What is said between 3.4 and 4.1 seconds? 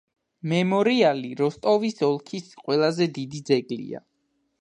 ძეგლია.